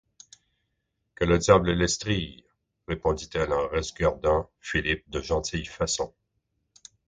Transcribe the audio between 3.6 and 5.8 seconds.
resguardant Philippe de gentille